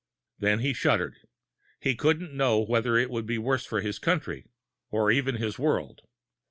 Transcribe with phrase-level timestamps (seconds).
[0.39, 1.17] Then he shuddered.
[1.79, 4.47] He couldn't know whether it would be worse for his country,
[4.89, 6.01] or even his world.